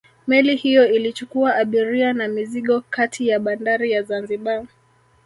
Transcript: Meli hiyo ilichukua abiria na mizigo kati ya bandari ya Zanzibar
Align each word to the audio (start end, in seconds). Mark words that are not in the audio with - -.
Meli 0.27 0.55
hiyo 0.55 0.87
ilichukua 0.87 1.55
abiria 1.55 2.13
na 2.13 2.27
mizigo 2.27 2.81
kati 2.89 3.27
ya 3.27 3.39
bandari 3.39 3.91
ya 3.91 4.03
Zanzibar 4.03 4.65